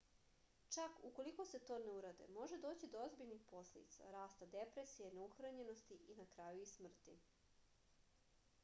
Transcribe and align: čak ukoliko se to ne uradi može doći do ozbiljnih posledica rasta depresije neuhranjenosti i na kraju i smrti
čak 0.75 0.91
ukoliko 1.09 1.43
se 1.49 1.59
to 1.67 1.77
ne 1.83 1.91
uradi 1.97 2.27
može 2.37 2.57
doći 2.63 2.89
do 2.95 3.03
ozbiljnih 3.03 3.43
posledica 3.51 4.09
rasta 4.17 4.49
depresije 4.57 5.13
neuhranjenosti 5.19 6.01
i 6.07 6.15
na 6.15 6.25
kraju 6.35 6.61
i 6.67 6.73
smrti 6.75 7.19